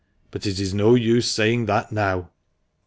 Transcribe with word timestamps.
But 0.31 0.47
it 0.47 0.59
is 0.59 0.73
no 0.73 0.95
use 0.95 1.29
saying 1.29 1.67
that 1.67 1.91
now? 1.91 2.31